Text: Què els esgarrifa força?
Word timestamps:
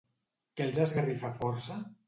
Què 0.59 0.65
els 0.69 0.81
esgarrifa 0.87 1.33
força? 1.45 1.83